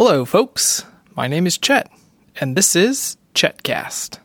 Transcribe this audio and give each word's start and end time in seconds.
Hello, 0.00 0.24
folks. 0.24 0.84
My 1.16 1.26
name 1.26 1.44
is 1.44 1.58
Chet, 1.58 1.90
and 2.40 2.56
this 2.56 2.76
is 2.76 3.16
Chetcast. 3.34 4.20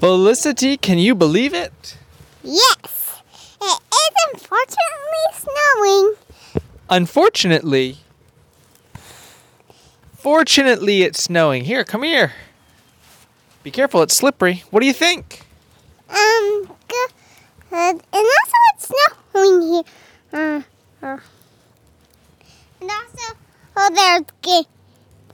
Felicity, 0.00 0.78
can 0.78 0.96
you 0.96 1.14
believe 1.14 1.52
it? 1.52 1.98
Yes, 2.42 3.20
it 3.60 3.80
is 3.92 4.14
unfortunately 4.32 5.26
snowing. 5.34 6.14
Unfortunately, 6.88 7.98
fortunately, 10.22 11.02
it's 11.02 11.22
snowing. 11.22 11.64
Here, 11.64 11.84
come 11.84 12.02
here. 12.04 12.32
Be 13.62 13.70
careful, 13.70 14.02
it's 14.02 14.16
slippery. 14.16 14.62
What 14.70 14.80
do 14.80 14.86
you 14.86 14.92
think? 14.92 15.42
Um, 16.08 16.68
good. 16.88 17.10
And 17.70 18.02
also 18.12 18.58
it's 18.74 18.92
snowing 19.32 19.62
here. 19.72 19.82
Uh, 20.32 20.62
uh. 21.06 21.18
And 22.80 22.90
also, 22.90 23.34
oh, 23.76 23.90
there's 23.94 24.66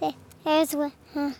there- 0.00 0.12
there's 0.44 0.74
uh, 0.74 0.90
uh, 1.16 1.32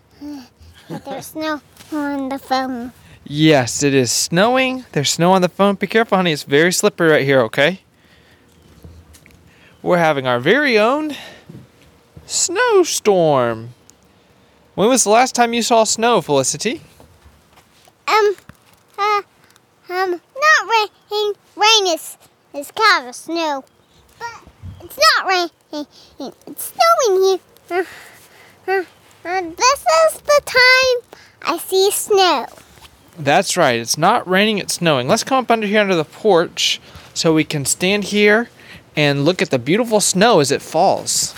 there's 1.07 1.27
snow 1.27 1.61
on 1.93 2.29
the 2.29 2.39
phone. 2.39 2.93
Yes, 3.25 3.83
it 3.83 3.95
is 3.95 4.11
snowing. 4.11 4.85
There's 4.93 5.11
snow 5.11 5.33
on 5.33 5.43
the 5.43 5.49
phone. 5.49 5.75
Be 5.77 5.87
careful, 5.87 6.17
honey. 6.17 6.33
It's 6.33 6.43
very 6.45 6.73
slippery 6.73 7.11
right 7.11 7.25
here, 7.25 7.41
okay? 7.43 7.81
We're 9.83 9.99
having 9.99 10.27
our 10.27 10.41
very 10.41 10.79
own 10.79 11.15
snowstorm. 12.29 13.71
When 14.75 14.89
was 14.89 15.05
the 15.05 15.11
last 15.11 15.35
time 15.35 15.55
you 15.55 15.63
saw 15.63 15.85
snow, 15.85 16.21
Felicity? 16.21 16.83
Um, 18.07 18.37
uh, 18.99 19.23
um, 19.89 20.11
not 20.11 20.89
rain. 21.11 21.33
Rain 21.57 21.95
is 21.95 22.17
is 22.55 22.71
kind 22.71 23.09
of 23.09 23.15
snow, 23.15 23.65
but 24.19 24.43
it's 24.83 24.99
not 25.17 25.27
rain. 25.27 25.49
It's 26.47 26.73
snowing 26.73 27.23
here. 27.23 27.41
Uh, 27.71 27.85
uh, 28.71 28.85
uh, 29.25 29.41
this 29.43 29.85
is 30.07 30.21
the 30.21 30.43
time 30.45 31.21
I 31.43 31.59
see 31.59 31.91
snow. 31.91 32.47
That's 33.19 33.57
right. 33.57 33.81
It's 33.81 33.99
not 33.99 34.29
raining, 34.29 34.59
it's 34.59 34.75
snowing. 34.75 35.09
Let's 35.09 35.25
come 35.25 35.43
up 35.43 35.51
under 35.51 35.67
here 35.67 35.81
under 35.81 35.97
the 35.97 36.05
porch 36.05 36.81
so 37.15 37.35
we 37.35 37.45
can 37.45 37.65
stand 37.65 38.05
here 38.05 38.49
and 38.95 39.25
look 39.25 39.43
at 39.43 39.51
the 39.51 39.59
beautiful 39.59 40.01
snow 40.01 40.41
as 40.41 40.53
it 40.53 40.63
falls. 40.63 41.35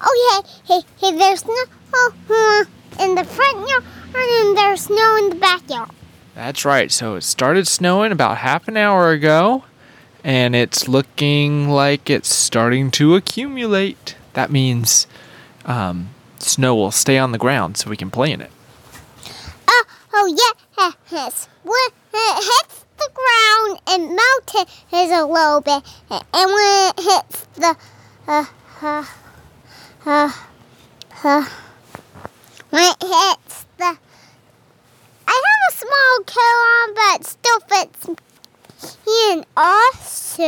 Oh 0.00 0.44
yeah, 0.44 0.50
hey, 0.66 0.82
hey, 1.00 1.16
there's 1.16 1.40
snow 1.40 1.54
oh, 1.94 2.66
uh, 2.98 3.04
in 3.04 3.14
the 3.14 3.24
front 3.24 3.68
yard 3.68 3.84
and 4.14 4.56
there's 4.56 4.82
snow 4.82 5.16
in 5.16 5.30
the 5.30 5.36
backyard. 5.36 5.90
That's 6.34 6.64
right. 6.64 6.90
So 6.90 7.16
it 7.16 7.22
started 7.22 7.66
snowing 7.66 8.12
about 8.12 8.38
half 8.38 8.68
an 8.68 8.76
hour 8.76 9.10
ago, 9.10 9.64
and 10.22 10.54
it's 10.54 10.88
looking 10.88 11.68
like 11.68 12.08
it's 12.08 12.34
starting 12.34 12.90
to 12.92 13.16
accumulate. 13.16 14.16
That 14.34 14.50
means 14.50 15.06
um, 15.64 16.10
snow 16.38 16.74
will 16.76 16.92
stay 16.92 17.18
on 17.18 17.32
the 17.32 17.38
ground 17.38 17.76
so 17.76 17.90
we 17.90 17.96
can 17.96 18.10
play 18.10 18.30
in 18.30 18.40
it. 18.40 18.50
Oh, 19.66 19.84
oh 20.14 20.54
yeah, 20.78 20.90
yes. 21.10 21.48
When 21.64 21.74
it 22.14 22.36
hits 22.36 22.84
the 22.98 23.10
ground, 23.14 23.80
it 23.88 23.98
melted 23.98 24.68
a 24.92 25.24
little 25.24 25.60
bit, 25.60 25.82
and 26.10 26.52
when 26.52 26.88
it 26.88 27.00
hits 27.00 27.46
the, 27.56 27.76
uh, 28.26 28.44
uh, 28.80 29.04
uh, 30.08 30.32
uh, 31.24 31.44
when 32.70 32.82
it 32.82 32.96
hits 33.02 33.66
the, 33.76 33.96
I 35.26 35.42
have 35.46 35.62
a 35.68 35.76
small 35.76 36.24
coat 36.24 36.60
on, 36.72 36.94
but 36.94 37.20
it 37.20 37.26
still 37.26 37.60
fits 37.60 38.08
me. 38.08 38.16
And 39.30 39.44
also, 39.56 40.42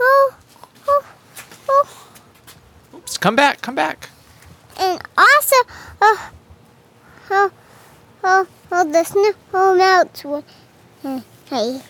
oh, 0.00 0.34
oh, 0.88 1.04
oh, 1.68 1.88
Oops, 2.94 3.18
come 3.18 3.36
back, 3.36 3.60
come 3.60 3.74
back. 3.74 4.08
and 4.78 5.00
also, 5.16 5.56
oh, 6.00 6.30
oh, 7.30 7.50
oh, 8.24 8.46
oh, 8.72 8.84
the 8.92 9.04
snow 9.04 9.74
melts. 9.74 10.24
uh, 10.24 11.20
Hey, 11.50 11.80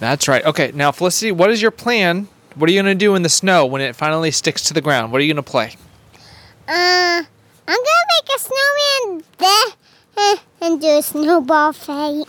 That's 0.00 0.26
right. 0.28 0.44
Okay, 0.44 0.72
now 0.74 0.90
Felicity, 0.92 1.32
what 1.32 1.50
is 1.50 1.60
your 1.62 1.70
plan? 1.72 2.28
What 2.54 2.68
are 2.68 2.72
you 2.72 2.78
gonna 2.80 2.94
do 2.94 3.14
in 3.14 3.22
the 3.22 3.28
snow 3.28 3.64
when 3.66 3.80
it 3.80 3.94
finally 3.96 4.30
sticks 4.30 4.62
to 4.64 4.74
the 4.74 4.80
ground? 4.80 5.12
What 5.12 5.20
are 5.20 5.24
you 5.24 5.32
gonna 5.32 5.42
play? 5.42 5.74
uh, 6.68 7.22
I'm 7.22 7.24
gonna 7.66 8.06
make 8.16 8.36
a 8.36 8.38
snowman 8.38 9.24
there 9.38 9.66
uh, 10.16 10.36
and 10.60 10.80
do 10.80 10.98
a 10.98 11.02
snowball 11.02 11.72
fight. 11.72 12.24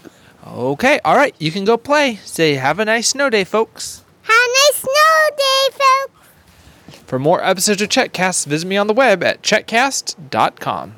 Okay, 0.47 0.99
all 1.05 1.15
right, 1.15 1.35
you 1.39 1.51
can 1.51 1.65
go 1.65 1.77
play. 1.77 2.15
Say, 2.23 2.53
have 2.55 2.79
a 2.79 2.85
nice 2.85 3.09
snow 3.09 3.29
day, 3.29 3.43
folks. 3.43 4.03
Have 4.23 4.33
a 4.33 4.51
nice 4.53 4.81
snow 4.81 5.35
day, 5.37 5.77
folks. 5.77 7.03
For 7.05 7.19
more 7.19 7.43
episodes 7.43 7.81
of 7.81 7.89
Chetcast, 7.89 8.45
visit 8.47 8.67
me 8.67 8.77
on 8.77 8.87
the 8.87 8.93
web 8.93 9.21
at 9.23 9.41
chetcast.com. 9.43 10.95